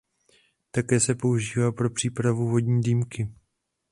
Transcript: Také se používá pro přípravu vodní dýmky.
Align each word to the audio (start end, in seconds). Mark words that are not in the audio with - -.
Také 0.71 0.99
se 0.99 1.15
používá 1.15 1.71
pro 1.71 1.89
přípravu 1.89 2.49
vodní 2.49 2.81
dýmky. 2.81 3.29